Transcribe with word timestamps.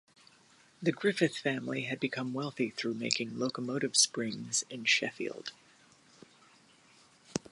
The 0.81 0.91
Griffith 0.91 1.37
family 1.37 1.83
had 1.83 1.99
become 1.99 2.33
wealthy 2.33 2.71
through 2.71 2.95
making 2.95 3.37
locomotive 3.37 3.95
springs 3.95 4.63
in 4.67 4.83
Sheffield. 4.85 5.51